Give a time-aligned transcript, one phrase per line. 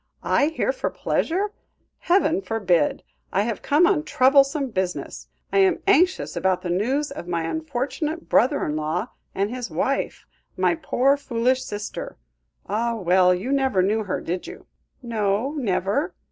[0.23, 1.51] I here for pleasure?
[1.99, 3.03] Heaven forbid.
[3.31, 5.27] I have come on troublesome business.
[5.53, 10.25] I am anxious about the news of my unfortunate brother in law and his wife,
[10.57, 12.17] my poor, foolish sister.
[12.65, 12.95] Ah!
[12.95, 14.65] well you never knew her, did you?"
[15.03, 16.15] "No, never."